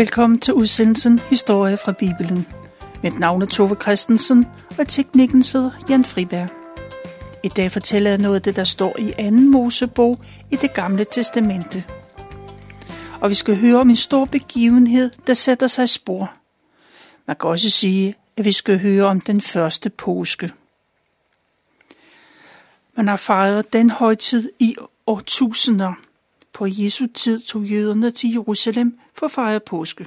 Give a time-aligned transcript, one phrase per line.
[0.00, 2.46] Velkommen til udsendelsen Historie fra Bibelen.
[3.02, 4.46] Mit navn er Tove Christensen,
[4.78, 6.48] og teknikken sidder Jan Friberg.
[7.42, 9.30] I dag fortæller jeg noget af det, der står i 2.
[9.30, 10.20] Mosebog
[10.50, 11.84] i det gamle testamente.
[13.20, 16.32] Og vi skal høre om en stor begivenhed, der sætter sig spor.
[17.26, 20.52] Man kan også sige, at vi skal høre om den første påske.
[22.96, 25.92] Man har fejret den højtid i årtusinder.
[26.52, 30.06] På Jesu tid tog jøderne til Jerusalem for at fejre påske.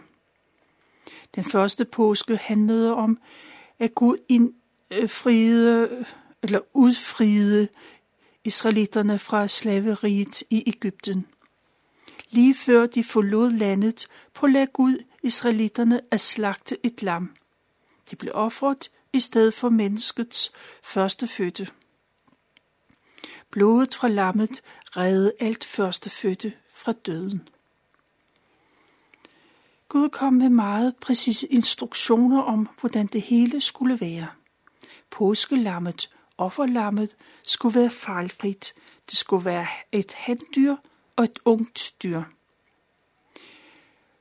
[1.36, 3.18] Den første påske handlede om,
[3.80, 6.06] at Gud indfriede, øh,
[6.44, 7.68] eller udfriede
[8.44, 11.26] israelitterne fra slaveriet i Ægypten.
[12.30, 17.36] Lige før de forlod landet, pålagde Gud israelitterne at slagte et lam.
[18.10, 20.52] Det blev offret i stedet for menneskets
[20.84, 21.68] første fødte.
[23.52, 24.62] Blodet fra lammet
[24.98, 27.50] redde alt førstefødte fra døden.
[29.90, 34.28] Gud kom med meget præcise instruktioner om, hvordan det hele skulle være.
[35.10, 38.74] Påskelammet, offerlammet, skulle være fejlfrit.
[39.10, 40.76] Det skulle være et handdyr
[41.16, 42.24] og et ungt dyr.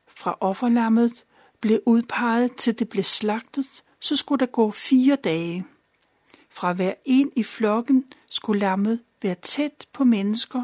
[0.07, 1.25] Fra offerlammet
[1.61, 5.65] blev udpeget til det blev slagtet, så skulle der gå fire dage.
[6.53, 10.63] Fra hver en i flokken skulle lammet være tæt på mennesker,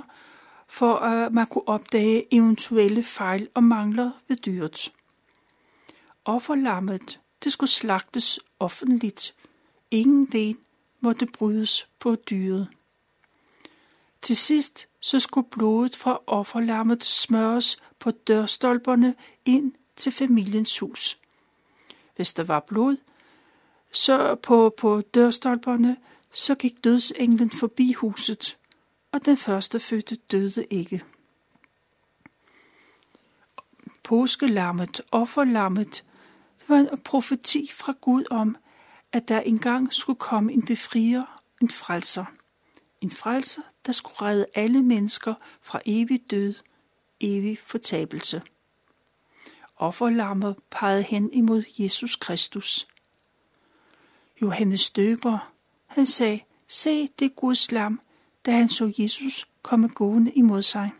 [0.67, 4.93] for at man kunne opdage eventuelle fejl og mangler ved dyret.
[6.25, 9.35] Offerlammet, det skulle slagtes offentligt.
[9.91, 10.59] Ingen ben
[11.01, 12.69] måtte brydes på dyret.
[14.23, 19.15] Til sidst så skulle blodet fra offerlammet smøres på dørstolperne
[19.45, 21.19] ind til familiens hus.
[22.17, 22.97] Hvis der var blod,
[23.93, 25.97] så på, på dørstolperne,
[26.33, 28.59] så gik dødsenglen forbi huset,
[29.13, 31.05] og den første fødte døde ikke.
[34.03, 36.05] Påskelammet, offerlammet,
[36.59, 38.57] det var en profeti fra Gud om,
[39.13, 42.25] at der engang skulle komme en befrier, en frelser.
[43.01, 46.55] En frelser, der skulle redde alle mennesker fra evig død,
[47.21, 48.43] evig fortabelse.
[49.77, 52.89] Offerlammet pegede hen imod Jesus Kristus.
[54.43, 55.53] Johannes døber,
[55.87, 58.01] han sagde, se det Guds lam,
[58.47, 60.91] da han så Jesus komme gående imod sig.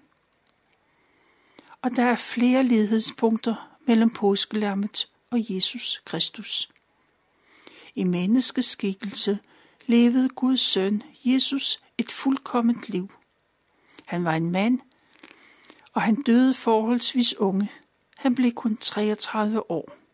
[1.83, 6.69] Og der er flere lighedspunkter mellem påskelammet og Jesus Kristus.
[7.95, 9.39] I menneskeskikkelse
[9.87, 13.11] levede Guds søn, Jesus, et fuldkomment liv.
[14.07, 14.81] Han var en mand,
[15.93, 17.71] og han døde forholdsvis unge.
[18.19, 20.08] Han blev kun 33 år.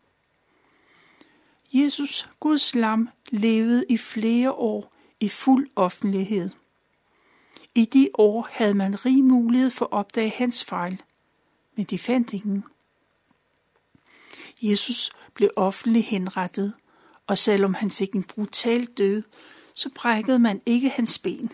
[1.77, 6.49] Jesus, Guds lam, levede i flere år i fuld offentlighed.
[7.75, 11.01] I de år havde man rig mulighed for at opdage hans fejl,
[11.75, 12.63] men de fandt ingen.
[14.61, 16.73] Jesus blev offentligt henrettet,
[17.27, 19.23] og selvom han fik en brutal død,
[19.73, 21.51] så brækkede man ikke hans ben.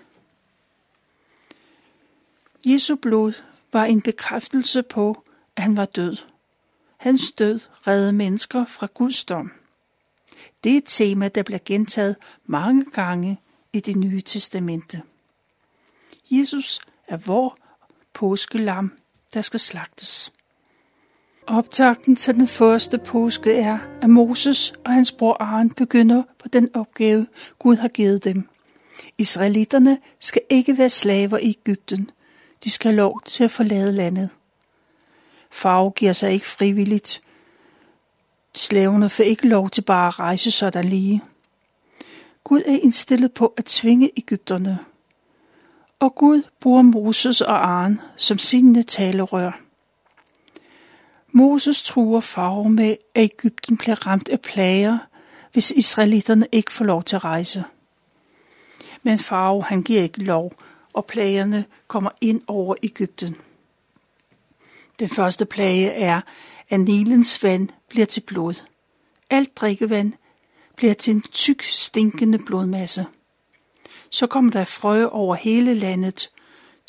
[2.65, 3.33] Jesu blod
[3.71, 5.23] var en bekræftelse på,
[5.55, 6.17] at han var død.
[6.97, 9.51] Hans død reddede mennesker fra Guds dom.
[10.63, 13.39] Det er et tema, der bliver gentaget mange gange
[13.73, 15.01] i det nye testamente.
[16.31, 17.57] Jesus er vor
[18.13, 18.91] påskelam,
[19.33, 20.33] der skal slagtes.
[21.47, 26.75] Optakten til den første påske er, at Moses og hans bror Aaron begynder på den
[26.75, 27.27] opgave,
[27.59, 28.50] Gud har givet dem.
[29.17, 32.09] Israelitterne skal ikke være slaver i Ægypten.
[32.63, 34.29] De skal have lov til at forlade landet.
[35.51, 37.21] Farve giver sig ikke frivilligt.
[38.53, 41.22] Slaverne får ikke lov til bare at rejse sådan lige.
[42.44, 44.79] Gud er indstillet på at tvinge Ægypterne.
[46.00, 49.51] Og Gud bruger Moses og Aaron som sine talerør.
[51.31, 54.97] Moses truer farve med, at Ægypten bliver ramt af plager,
[55.51, 57.63] hvis israelitterne ikke får lov til at rejse.
[59.03, 60.53] Men farve han giver ikke lov,
[60.94, 63.36] og plagerne kommer ind over Ægypten.
[65.00, 66.21] Den første plage er,
[66.71, 68.63] at Nilens vand bliver til blod.
[69.29, 70.13] Alt drikkevand
[70.75, 73.06] bliver til en tyk, stinkende blodmasse.
[74.09, 76.29] Så kommer der frø over hele landet.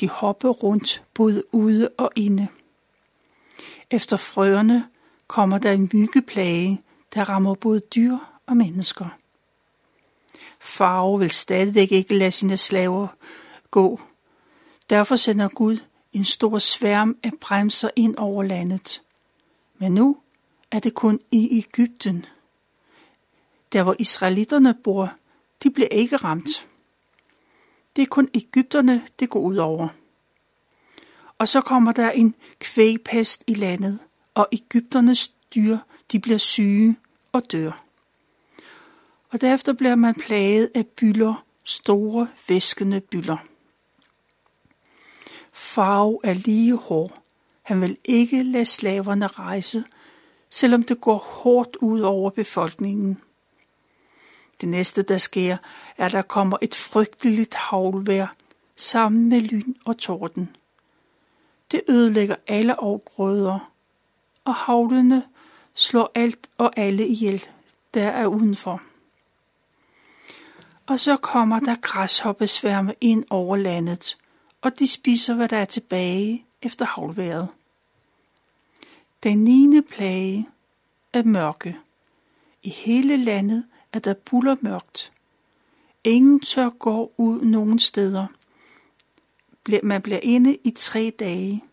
[0.00, 2.48] De hopper rundt både ude og inde.
[3.90, 4.88] Efter frøerne
[5.26, 6.82] kommer der en myggeplage,
[7.14, 9.06] der rammer både dyr og mennesker.
[10.60, 13.08] Farve vil stadigvæk ikke lade sine slaver
[13.70, 14.00] gå.
[14.90, 15.78] Derfor sender Gud
[16.12, 19.02] en stor sværm af bremser ind over landet.
[19.82, 20.16] Men nu
[20.70, 22.26] er det kun i Ægypten.
[23.72, 25.12] Der hvor israelitterne bor,
[25.62, 26.68] de bliver ikke ramt.
[27.96, 29.88] Det er kun Ægypterne, det går ud over.
[31.38, 33.98] Og så kommer der en kvægpest i landet,
[34.34, 35.78] og Ægypternes dyr
[36.12, 36.96] de bliver syge
[37.32, 37.84] og dør.
[39.30, 43.36] Og derefter bliver man plaget af byller, store væskende byller.
[45.52, 47.21] Farve er lige hård.
[47.62, 49.84] Han vil ikke lade slaverne rejse,
[50.50, 53.20] selvom det går hårdt ud over befolkningen.
[54.60, 55.56] Det næste, der sker,
[55.96, 58.26] er, at der kommer et frygteligt havlvejr
[58.76, 60.56] sammen med lyn og torden.
[61.70, 63.72] Det ødelægger alle afgrøder,
[64.44, 65.22] og havlene
[65.74, 67.48] slår alt og alle ihjel,
[67.94, 68.82] der er udenfor.
[70.86, 74.18] Og så kommer der græshoppesværme ind over landet,
[74.60, 77.48] og de spiser, hvad der er tilbage efter havlværet.
[79.22, 79.80] Den 9.
[79.80, 80.48] plage
[81.12, 81.78] er mørke.
[82.62, 85.12] I hele landet er der buller mørkt.
[86.04, 88.26] Ingen tør gå ud nogen steder.
[89.82, 91.64] Man bliver inde i tre dage.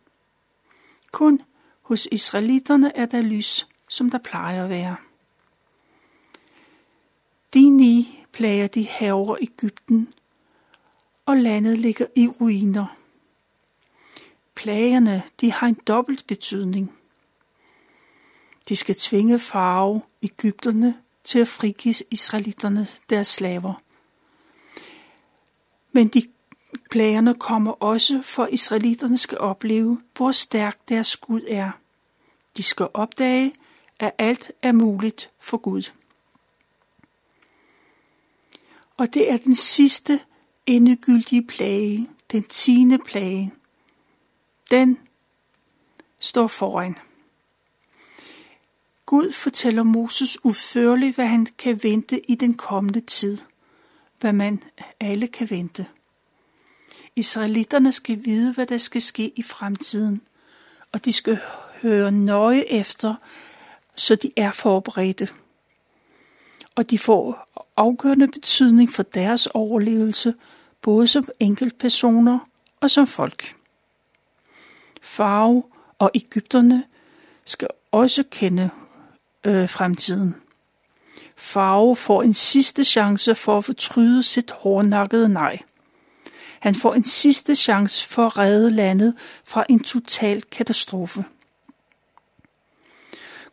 [1.12, 1.42] Kun
[1.82, 4.96] hos israelitterne er der lys, som der plejer at være.
[7.54, 10.14] De ni plager de haver Ægypten,
[11.26, 12.99] og landet ligger i ruiner.
[14.60, 16.94] Plagerne de har en dobbelt betydning.
[18.70, 23.82] De skal tvinge farve Ægypterne til at frigive israelitterne deres slaver.
[25.92, 26.24] Men de
[26.90, 31.72] plagerne kommer også for israelitterne skal opleve, hvor stærk deres Gud er.
[32.58, 33.54] De skal opdage,
[34.00, 35.92] at alt er muligt for Gud.
[38.98, 40.20] Og det er den sidste
[40.66, 43.54] endegyldige plage, den tiende plage.
[44.72, 44.98] Den
[46.20, 46.96] står foran.
[49.06, 53.38] Gud fortæller Moses udførligt, hvad han kan vente i den kommende tid.
[54.20, 54.64] Hvad man
[55.00, 55.86] alle kan vente.
[57.16, 60.22] Israelitterne skal vide, hvad der skal ske i fremtiden,
[60.92, 61.40] og de skal
[61.82, 63.16] høre nøje efter,
[63.96, 65.30] så de er forberedte.
[66.76, 70.34] Og de får afgørende betydning for deres overlevelse,
[70.82, 72.40] både som enkeltpersoner
[72.80, 73.56] og som folk.
[75.02, 75.64] Farve
[76.00, 76.84] og Ægypterne
[77.46, 78.70] skal også kende
[79.44, 80.36] øh, fremtiden.
[81.36, 85.60] Farve får en sidste chance for at fortryde sit hårdnakkede nej.
[86.60, 89.14] Han får en sidste chance for at redde landet
[89.48, 91.26] fra en total katastrofe.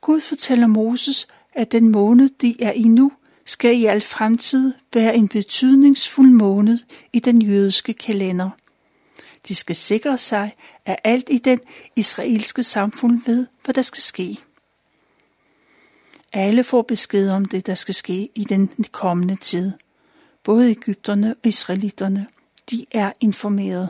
[0.01, 3.13] Gud fortæller Moses, at den måned, de er i nu,
[3.45, 6.79] skal i al fremtid være en betydningsfuld måned
[7.13, 8.51] i den jødiske kalender.
[9.49, 11.59] De skal sikre sig, er alt i den
[11.97, 14.39] israelske samfund ved, hvad der skal ske.
[16.33, 19.73] Alle får besked om det, der skal ske i den kommende tid.
[20.43, 22.27] Både Ægypterne og Israelitterne,
[22.71, 23.89] de er informeret.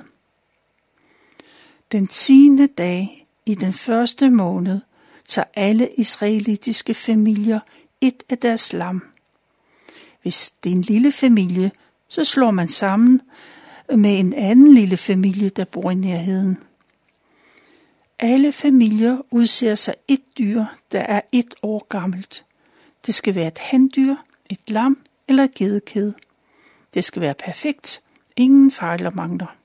[1.93, 4.81] Den tiende dag i den første måned
[5.29, 7.61] tager alle israelitiske familier
[8.01, 9.03] et af deres lam.
[10.23, 11.71] Hvis det er en lille familie,
[12.09, 13.21] så slår man sammen
[13.95, 16.59] med en anden lille familie, der bor i nærheden.
[18.19, 22.45] Alle familier udser sig et dyr, der er et år gammelt.
[23.07, 24.15] Det skal være et handdyr,
[24.51, 24.99] et lam
[25.29, 26.15] eller et gedekæde.
[26.95, 28.03] Det skal være perfekt.
[28.37, 29.57] Ingen fejl og mangler.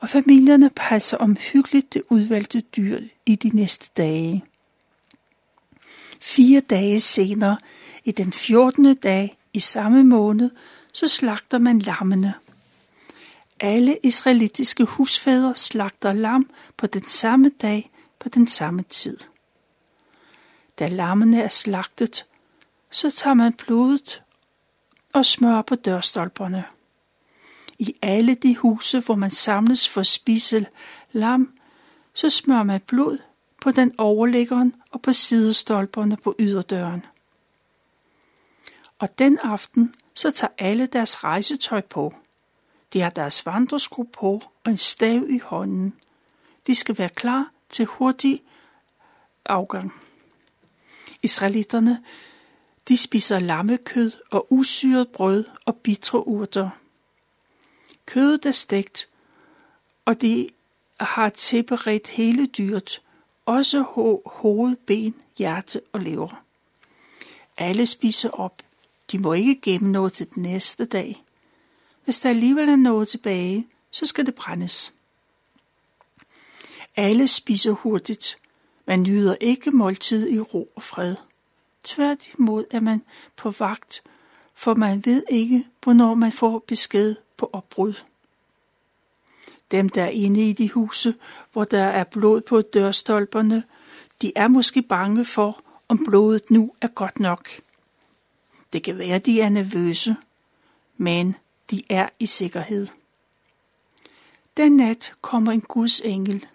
[0.00, 4.44] Og familierne passer omhyggeligt det udvalgte dyr i de næste dage.
[6.20, 7.56] Fire dage senere,
[8.04, 8.94] i den 14.
[8.94, 10.50] dag i samme måned,
[10.92, 12.34] så slagter man lammene.
[13.64, 19.18] Alle israelitiske husfædre slagter lam på den samme dag på den samme tid.
[20.78, 22.26] Da lammene er slagtet,
[22.90, 24.22] så tager man blodet
[25.12, 26.64] og smør på dørstolperne.
[27.78, 30.66] I alle de huse, hvor man samles for at spise
[31.12, 31.52] lam,
[32.14, 33.18] så smører man blod
[33.60, 37.06] på den overliggeren og på sidestolperne på yderdøren.
[38.98, 42.14] Og den aften, så tager alle deres rejsetøj på.
[42.94, 45.94] De har deres vandresko på og en stav i hånden.
[46.66, 48.42] De skal være klar til hurtig
[49.46, 49.94] afgang.
[51.22, 52.04] Israelitterne,
[52.88, 56.70] de spiser lammekød og usyret brød og bitre urter.
[58.06, 59.08] Kødet er stegt,
[60.04, 60.48] og de
[61.00, 63.02] har tilberedt hele dyret,
[63.46, 66.42] også ho- hoved, ben, hjerte og lever.
[67.56, 68.62] Alle spiser op.
[69.12, 71.24] De må ikke gemme noget til den næste dag.
[72.04, 74.92] Hvis der alligevel er noget tilbage, så skal det brændes.
[76.96, 78.38] Alle spiser hurtigt.
[78.86, 81.16] Man nyder ikke måltid i ro og fred.
[81.84, 83.02] Tværtimod er man
[83.36, 84.02] på vagt,
[84.54, 87.94] for man ved ikke, hvornår man får besked på opbrud.
[89.70, 91.14] Dem, der er inde i de huse,
[91.52, 93.64] hvor der er blod på dørstolperne,
[94.22, 97.48] De er måske bange for, om blodet nu er godt nok.
[98.72, 100.16] Det kan være, de er nervøse,
[100.96, 101.36] men
[101.70, 102.86] de er i sikkerhed.
[104.56, 106.46] Den nat kommer en Guds engel.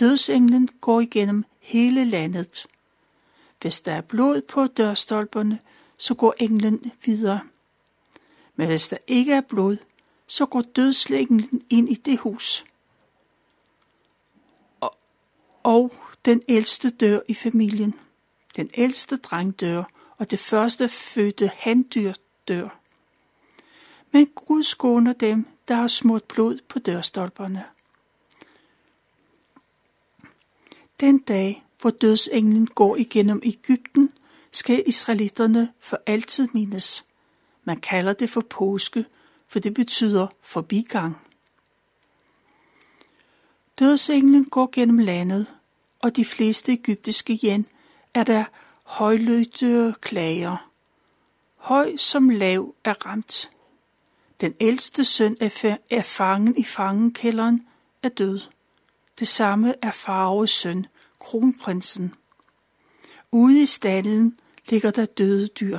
[0.00, 2.66] Dødsenglen går igennem hele landet.
[3.60, 5.58] Hvis der er blod på dørstolperne,
[5.96, 7.40] så går englen videre.
[8.56, 9.76] Men hvis der ikke er blod,
[10.26, 12.64] så går dødsenglen ind i det hus.
[14.80, 14.96] Og,
[15.62, 15.92] og
[16.24, 17.94] den ældste dør i familien.
[18.56, 19.82] Den ældste dreng dør,
[20.18, 22.12] og det første fødte handdyr
[22.48, 22.79] dør.
[24.12, 27.64] Men Gud skåner dem, der har smurt blod på dørstolperne.
[31.00, 34.12] Den dag, hvor dødsenglen går igennem Ægypten,
[34.52, 37.04] skal israelitterne for altid mindes.
[37.64, 39.04] Man kalder det for påske,
[39.48, 41.16] for det betyder forbigang.
[43.78, 45.46] Dødsenglen går gennem landet,
[46.00, 47.66] og de fleste egyptiske hjem
[48.14, 48.44] er der
[48.84, 50.70] højlødte klager.
[51.56, 53.50] Høj som lav er ramt.
[54.40, 55.36] Den ældste søn
[55.90, 57.66] er fangen i fangekælderen
[58.02, 58.40] er død.
[59.18, 60.86] Det samme er farves søn,
[61.18, 62.14] kronprinsen.
[63.32, 65.78] Ude i stallen ligger der døde dyr.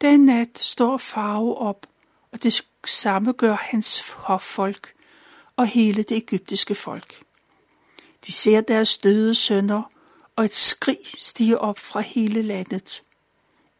[0.00, 1.86] Den nat står farve op,
[2.32, 4.94] og det samme gør hans hoffolk
[5.56, 7.22] og hele det egyptiske folk.
[8.26, 9.82] De ser deres døde sønner,
[10.36, 13.02] og et skrig stiger op fra hele landet.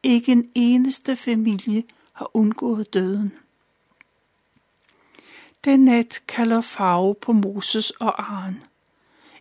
[0.03, 1.85] Ikke en eneste familie
[2.23, 3.33] og undgået døden.
[5.65, 8.63] Den nat kalder Farve på Moses og Aaron.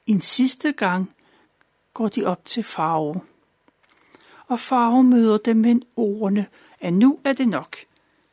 [0.08, 1.14] En sidste gang
[1.94, 3.22] går de op til Farve.
[4.48, 6.48] Og Farve møder dem med ordene,
[6.80, 7.78] at nu er det nok.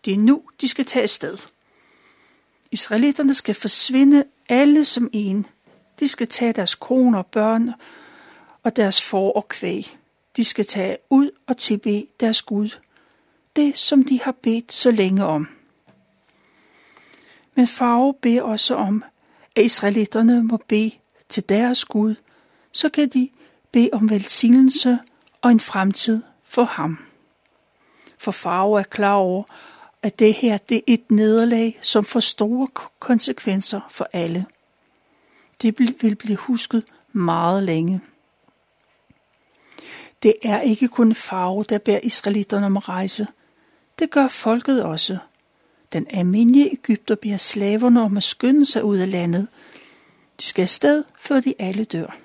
[0.05, 1.39] Det er nu, de skal tage afsted.
[2.71, 5.47] Israelitterne skal forsvinde alle som en.
[6.01, 7.71] De skal tage deres koner og børn
[8.63, 9.99] og deres får og kvæg.
[10.37, 12.71] De skal tage ud og tilbe deres Gud.
[13.57, 15.49] Det, som de har bedt så længe om.
[17.55, 19.05] Men Farve beder også om,
[19.57, 20.91] at israelitterne må bede
[21.29, 22.15] til deres Gud,
[22.73, 23.29] så kan de
[23.73, 24.99] bede om velsignelse
[25.43, 26.99] og en fremtid for ham.
[28.19, 29.45] For Farve er klar over,
[30.03, 34.47] at det her det er et nederlag, som får store konsekvenser for alle.
[35.63, 38.01] Det vil blive husket meget længe.
[40.23, 43.27] Det er ikke kun Farve, der bærer israelitterne om rejse.
[43.99, 45.19] Det gør folket også.
[45.93, 49.49] Den almindelige Ægypter beder slaverne om at skynde sig ud af landet.
[50.41, 52.17] De skal afsted, før de alle dør.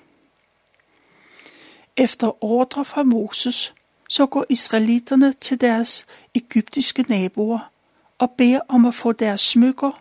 [1.98, 3.74] Efter ordre fra Moses,
[4.10, 7.70] så går israelitterne til deres egyptiske naboer
[8.18, 9.92] og beder om at få deres smykker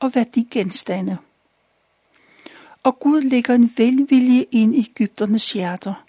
[0.00, 1.18] og værdigenstande.
[2.82, 6.04] Og Gud lægger en velvilje ind i Ægypternes hjerter,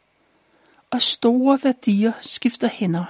[0.91, 3.05] og store værdier skifter hænder.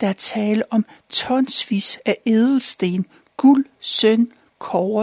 [0.00, 4.32] Der er tale om tonsvis af edelsten, guld, søn,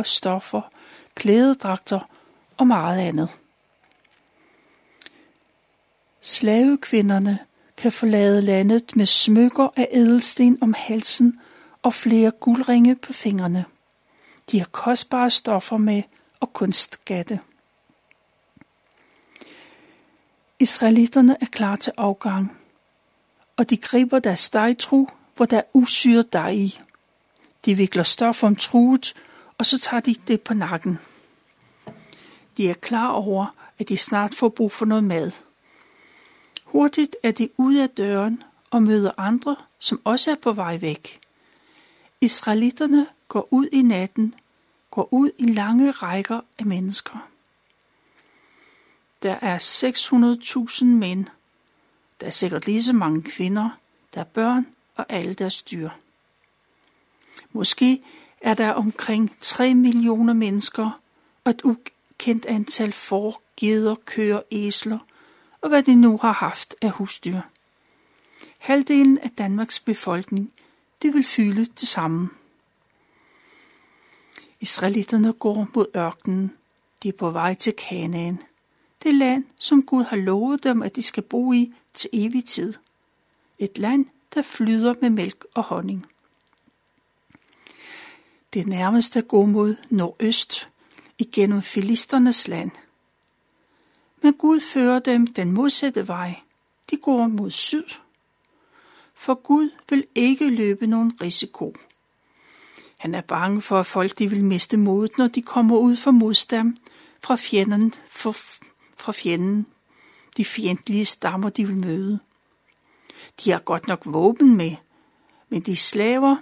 [0.04, 0.62] stoffer,
[1.16, 2.00] klædedragter
[2.58, 3.30] og meget andet.
[6.22, 7.40] Slavekvinderne
[7.78, 11.40] kan forlade landet med smykker af edelsten om halsen
[11.82, 13.66] og flere guldringe på fingrene.
[14.52, 16.04] De har kostbare stoffer med
[16.40, 17.40] og kunstskatte.
[20.60, 22.58] Israelitterne er klar til afgang,
[23.58, 26.80] og de griber deres dejtru, hvor der er usyret dej i.
[27.66, 29.14] De vikler stof om truet,
[29.58, 31.00] og så tager de det på nakken.
[32.58, 33.46] De er klar over,
[33.80, 35.32] at de snart får brug for noget mad.
[36.64, 41.20] Hurtigt er de ude af døren og møder andre, som også er på vej væk.
[42.22, 44.36] Israelitterne går ud i natten,
[44.92, 47.30] går ud i lange rækker af mennesker.
[49.24, 49.58] Der er
[50.80, 51.26] 600.000 mænd.
[52.24, 53.70] Der er sikkert lige så mange kvinder,
[54.14, 55.90] der er børn og alle deres dyr.
[57.52, 58.02] Måske
[58.42, 61.00] er der omkring 3 millioner mennesker
[61.44, 65.00] og et ukendt antal får, geder, køer, æsler
[65.62, 67.42] og hvad de nu har haft af husdyr.
[68.58, 70.54] Halvdelen af Danmarks befolkning
[71.02, 72.30] det vil fylde det samme.
[74.60, 76.54] Israelitterne går mod ørkenen.
[77.04, 78.40] De er på vej til Kanaan.
[79.04, 82.74] Det land, som Gud har lovet dem, at de skal bo i til evig tid.
[83.60, 86.06] Et land, der flyder med mælk og honning.
[88.54, 90.70] Det nærmeste går mod nordøst,
[91.18, 92.72] igennem filisternes land.
[94.22, 96.40] Men Gud fører dem den modsatte vej.
[96.90, 97.84] De går mod syd
[99.24, 101.76] for Gud vil ikke løbe nogen risiko.
[102.98, 106.12] Han er bange for, at folk de vil miste modet, når de kommer ud for
[106.12, 106.78] modstand
[107.24, 108.36] fra fjenden, for,
[109.04, 109.66] fra fjenden,
[110.38, 112.20] de fjendtlige stammer, de vil møde.
[113.44, 114.76] De har godt nok våben med,
[115.50, 116.36] men de slaver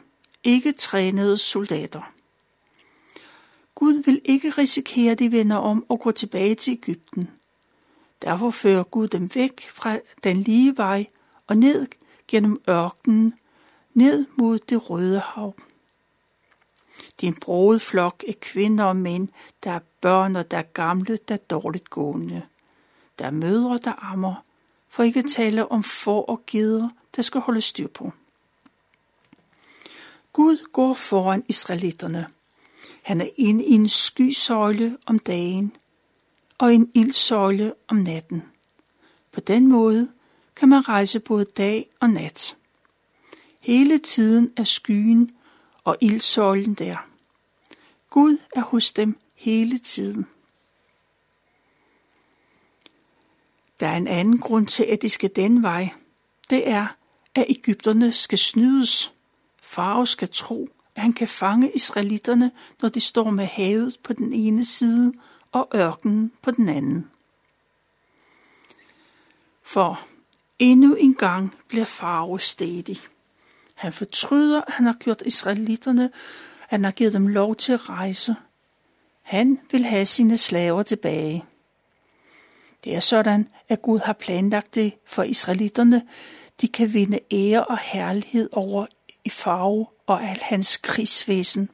[0.44, 2.14] ikke trænede soldater.
[3.76, 7.30] Gud vil ikke risikere, at de vender om og går tilbage til Ægypten.
[8.22, 11.06] Derfor fører Gud dem væk fra den lige vej
[11.48, 11.88] og ned
[12.28, 13.34] gennem ørkenen,
[13.94, 15.56] ned mod det røde hav.
[17.20, 19.28] Det er en broet flok af kvinder og mænd,
[19.64, 22.42] der er børn og der er gamle, der er dårligt gående.
[23.20, 24.36] Der er mødre, der ammer,
[24.90, 28.14] for ikke at tale om får og geder, der skal holde styr på.
[30.34, 32.28] Gud går foran israelitterne.
[33.02, 35.76] Han er inde i en skysøjle om dagen
[36.58, 38.44] og en ildsøjle om natten.
[39.32, 40.10] På den måde
[40.56, 42.58] kan man rejse både dag og nat.
[43.60, 45.32] Hele tiden er skyen
[45.84, 46.98] og ildsøjlen der.
[48.10, 50.28] Gud er hos dem hele tiden.
[53.82, 55.90] Der er en anden grund til, at de skal den vej.
[56.50, 56.88] Det er,
[57.36, 59.14] at Ægypterne skal snydes.
[59.62, 64.34] Farao skal tro, at han kan fange israelitterne, når de står med havet på den
[64.34, 65.14] ene side
[65.52, 67.10] og ørkenen på den anden.
[69.64, 70.00] For
[70.60, 72.98] endnu en gang bliver Farao stedig.
[73.74, 76.12] Han fortryder, at han har gjort israelitterne,
[76.60, 78.36] han har givet dem lov til at rejse.
[79.22, 81.46] Han vil have sine slaver tilbage.
[82.84, 86.08] Det er sådan, at Gud har planlagt det for israelitterne.
[86.62, 88.86] De kan vinde ære og herlighed over
[89.26, 91.70] i farve og al hans krigsvæsen.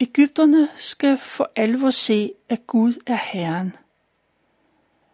[0.00, 3.76] Ægypterne skal for alvor se, at Gud er Herren.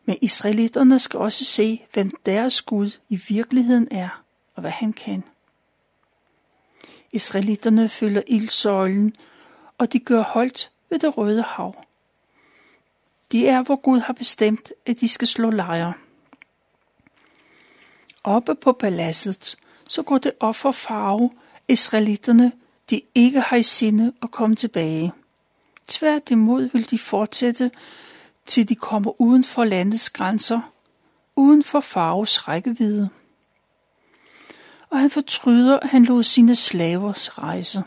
[0.05, 5.25] Men israelitterne skal også se, hvem deres Gud i virkeligheden er, og hvad han kan.
[7.13, 9.17] Israelitterne følger ildsøjlen,
[9.79, 11.85] og de gør holdt ved det røde hav.
[13.33, 15.93] De er, hvor Gud har bestemt, at de skal slå lejre.
[18.25, 19.57] Oppe på paladset,
[19.89, 21.31] så går det op for farve,
[21.69, 22.53] israelitterne,
[22.91, 25.13] de ikke har i sinde at komme tilbage.
[25.89, 27.71] Tværtimod vil de fortsætte,
[28.47, 30.61] til de kommer uden for landets grænser,
[31.37, 33.09] uden for farves rækkevidde.
[34.91, 37.83] Og han fortryder, at han lod sine slavers rejse.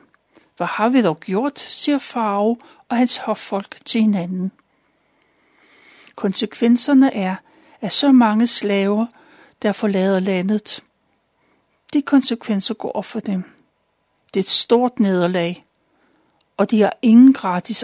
[0.58, 2.58] Hvad har vi dog gjort, siger farve
[2.90, 4.52] og hans hoffolk til hinanden.
[6.16, 7.36] Konsekvenserne er,
[7.82, 9.06] at så mange slaver,
[9.62, 10.84] der forlader landet.
[11.94, 13.44] De konsekvenser går op for dem.
[14.34, 15.66] Det er et stort nederlag,
[16.58, 17.84] og de har ingen gratis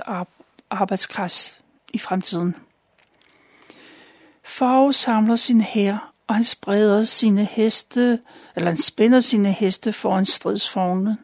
[0.69, 1.61] arbejdskraft
[1.93, 2.55] i fremtiden.
[4.43, 8.19] Farve samler sin hær, og han spreder sine heste,
[8.55, 11.17] eller han spænder sine heste foran stridsvogne.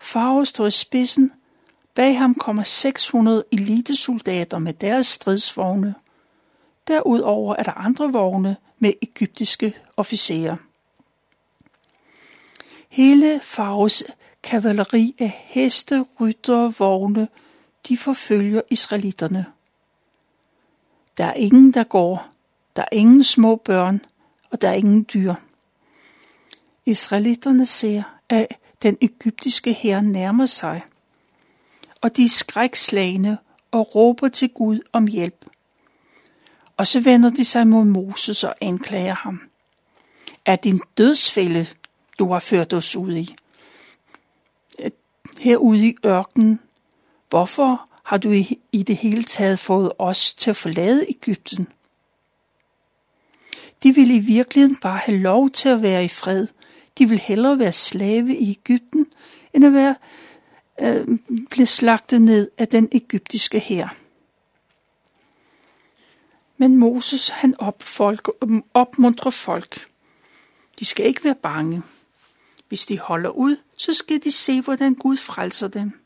[0.00, 1.32] Farve står i spidsen
[1.94, 5.94] Bag ham kommer 600 elitesoldater med deres stridsvogne.
[6.88, 10.56] Derudover er der andre vogne med egyptiske officerer.
[12.88, 14.04] Hele Faros
[14.42, 17.28] kavaleri af heste, rytter og vogne,
[17.88, 19.46] de forfølger israelitterne.
[21.18, 22.26] Der er ingen, der går.
[22.76, 24.00] Der er ingen små børn,
[24.50, 25.34] og der er ingen dyr.
[26.86, 28.46] Israelitterne ser, at
[28.82, 30.82] den egyptiske hær nærmer sig–
[32.04, 33.38] og de er skrækslagende
[33.70, 35.44] og råber til Gud om hjælp.
[36.76, 39.40] Og så vender de sig mod Moses og anklager ham.
[40.46, 41.66] Er din dødsfælde,
[42.18, 43.34] du har ført os ud i?
[45.40, 46.60] Herude i ørkenen,
[47.28, 48.32] hvorfor har du
[48.72, 51.68] i det hele taget fået os til at forlade Ægypten?
[53.82, 56.46] De vil i virkeligheden bare have lov til at være i fred.
[56.98, 59.06] De vil hellere være slave i Ægypten,
[59.52, 59.94] end at være
[60.80, 61.18] øh,
[61.50, 63.96] blev slagtet ned af den egyptiske hær.
[66.56, 68.30] Men Moses han op folk,
[68.74, 69.86] opmuntrer folk.
[70.78, 71.82] De skal ikke være bange.
[72.68, 76.00] Hvis de holder ud, så skal de se, hvordan Gud frelser dem.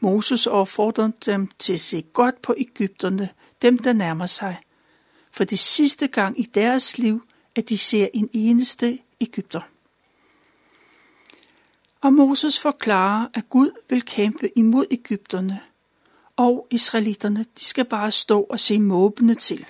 [0.00, 3.28] Moses opfordrer dem til at se godt på Ægypterne,
[3.62, 4.60] dem der nærmer sig.
[5.30, 9.60] For det sidste gang i deres liv, at de ser en eneste Ægypter.
[12.02, 15.60] Og Moses forklarer, at Gud vil kæmpe imod Ægypterne,
[16.36, 19.66] og israelitterne, de skal bare stå og se måbende til.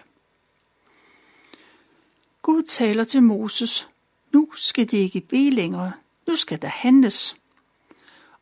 [2.42, 3.88] Gud taler til Moses,
[4.32, 5.92] nu skal det ikke bede længere,
[6.26, 7.36] nu skal der handles.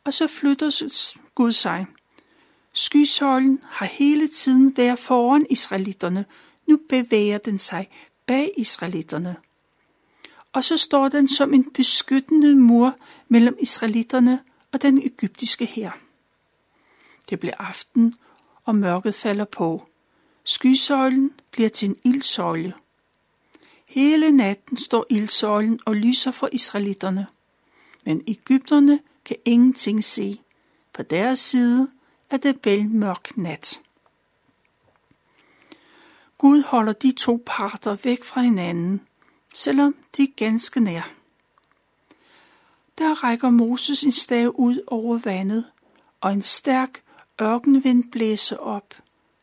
[0.04, 0.98] Og så flytter
[1.34, 1.86] Gud sig.
[2.72, 6.24] Skysøjlen har hele tiden været foran israelitterne,
[6.66, 7.88] nu bevæger den sig
[8.26, 9.36] bag israelitterne
[10.52, 12.96] og så står den som en beskyttende mur
[13.28, 14.40] mellem israelitterne
[14.72, 15.98] og den egyptiske hær.
[17.30, 18.14] Det blev aften,
[18.64, 19.86] og mørket falder på.
[20.44, 22.74] Skysøjlen bliver til en ildsøjle.
[23.90, 27.26] Hele natten står ildsøjlen og lyser for israelitterne.
[28.04, 30.40] Men Ægypterne kan ingenting se.
[30.92, 31.88] På deres side
[32.30, 33.80] er det vel mørk nat.
[36.38, 39.00] Gud holder de to parter væk fra hinanden,
[39.54, 41.12] selvom de er ganske nær.
[42.98, 45.64] Der rækker Moses en stav ud over vandet,
[46.20, 47.02] og en stærk
[47.40, 48.94] ørkenvind blæser op.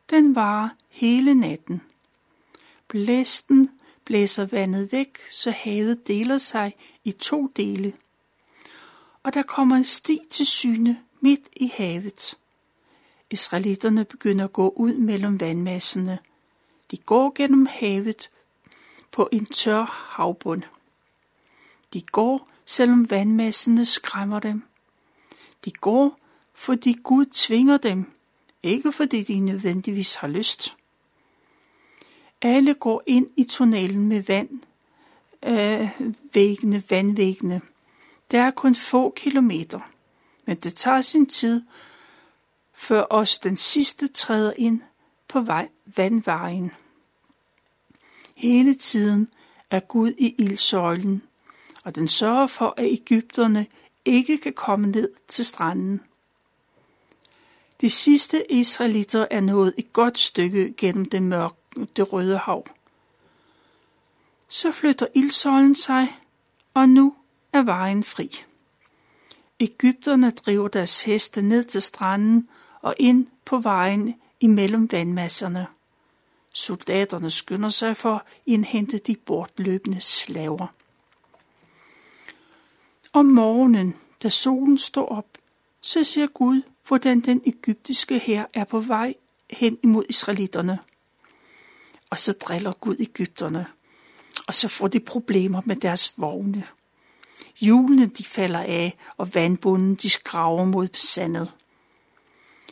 [0.09, 1.81] Den varer hele natten.
[2.87, 3.69] Blæsten
[4.05, 7.93] blæser vandet væk, så havet deler sig i to dele.
[9.23, 12.37] Og der kommer en sti til syne midt i havet.
[13.29, 16.19] Israelitterne begynder at gå ud mellem vandmasserne.
[16.91, 18.29] De går gennem havet
[19.17, 20.63] på en tør havbund.
[21.93, 24.63] De går, selvom vandmasserne skræmmer dem.
[25.65, 26.19] De går,
[26.53, 28.11] fordi Gud tvinger dem,
[28.63, 30.75] ikke fordi de nødvendigvis har lyst.
[32.41, 34.49] Alle går ind i tunnelen med vand,
[35.43, 35.89] øh,
[36.33, 37.61] væggene, vandvæggene.
[38.31, 39.79] Der er kun få kilometer,
[40.45, 41.61] men det tager sin tid,
[42.73, 44.81] før os den sidste træder ind
[45.27, 46.71] på vej, vandvejen.
[48.37, 49.29] Hele tiden
[49.71, 51.23] er Gud i ildsøjlen,
[51.83, 53.67] og den sørger for, at Ægypterne
[54.05, 56.01] ikke kan komme ned til stranden.
[57.81, 61.55] De sidste israelitter er nået et godt stykke gennem det mørke,
[61.95, 62.67] det røde hav.
[64.47, 66.17] Så flytter ildsøjlen sig,
[66.73, 67.15] og nu
[67.53, 68.43] er vejen fri.
[69.59, 72.49] Ægypterne driver deres heste ned til stranden
[72.81, 75.67] og ind på vejen imellem vandmasserne.
[76.57, 80.67] Soldaterne skynder sig for at indhente de bortløbende slaver.
[83.13, 85.37] Om morgenen, da solen står op,
[85.81, 89.13] så ser Gud, hvordan den egyptiske hær er på vej
[89.49, 90.79] hen imod israelitterne.
[92.09, 93.67] Og så driller Gud Ægypterne,
[94.47, 96.63] og så får de problemer med deres vogne.
[97.59, 101.53] Hjulene de falder af, og vandbunden de skraver mod sandet.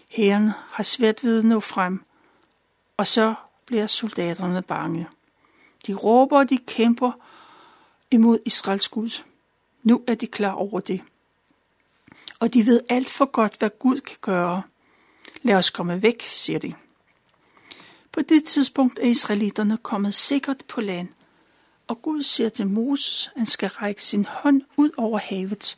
[0.07, 2.03] Herren har svært ved at nå frem,
[2.97, 3.35] og så
[3.65, 5.07] bliver soldaterne bange.
[5.87, 7.11] De råber og de kæmper
[8.11, 9.23] imod Israels Gud.
[9.83, 11.01] Nu er de klar over det.
[12.39, 14.63] Og de ved alt for godt, hvad Gud kan gøre.
[15.43, 16.73] Lad os komme væk, siger de.
[18.11, 21.07] På det tidspunkt er israelitterne kommet sikkert på land,
[21.87, 25.77] og Gud siger til Moses, at han skal række sin hånd ud over havet.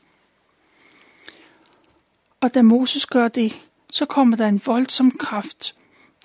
[2.41, 5.75] Og da Moses gør det, så kommer der en voldsom kraft.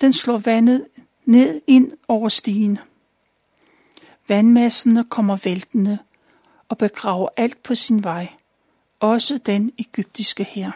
[0.01, 0.87] Den slår vandet
[1.25, 2.79] ned ind over stigen.
[4.27, 5.97] Vandmasserne kommer væltende
[6.69, 8.29] og begraver alt på sin vej,
[8.99, 10.71] også den egyptiske her.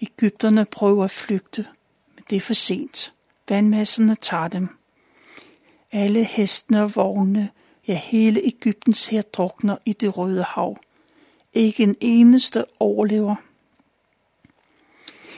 [0.00, 1.66] Ægypterne prøver at flygte,
[2.14, 3.12] men det er for sent.
[3.48, 4.68] Vandmasserne tager dem.
[5.92, 7.50] Alle hestene og vognene,
[7.88, 10.76] ja hele Ægyptens her drukner i det røde hav.
[11.52, 13.36] Ikke en eneste overlever.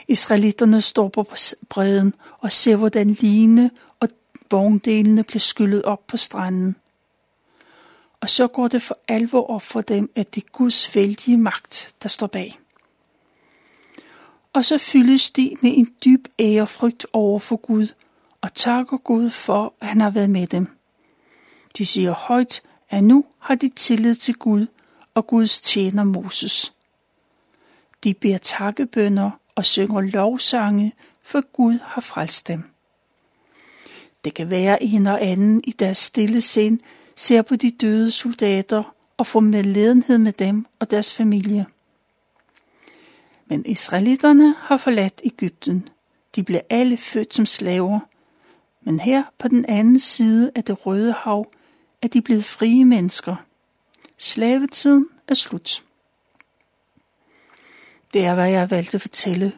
[0.08, 1.26] Israelitterne står på
[1.68, 4.08] bredden og ser, hvordan line og
[4.50, 6.76] vogndelene bliver skyllet op på stranden.
[8.20, 11.94] Og så går det for alvor op for dem, at det er Guds vældige magt,
[12.02, 12.58] der står bag.
[14.52, 17.86] Og så fyldes de med en dyb ærefrygt over for Gud,
[18.40, 20.68] og takker Gud for, at han har været med dem.
[21.78, 24.66] De siger højt, at nu har de tillid til Gud
[25.14, 26.74] og Guds tjener Moses.
[28.04, 30.92] De beder takkebønder og synger lovsange,
[31.22, 32.64] for Gud har frelst dem.
[34.24, 36.80] Det kan være en og anden i deres stille sind
[37.16, 41.66] ser på de døde soldater og får medledenhed med dem og deres familie.
[43.46, 45.88] Men israelitterne har forladt Ægypten.
[46.36, 48.00] De blev alle født som slaver.
[48.82, 51.52] Men her på den anden side af det røde hav
[52.02, 53.36] er de blevet frie mennesker.
[54.18, 55.84] Slavetiden er slut.
[58.16, 59.52] Det er, hvad jeg valgte at fortælle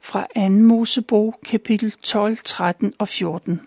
[0.00, 0.48] fra 2.
[0.48, 3.60] Mosebog, kapitel 12, 13 og 14.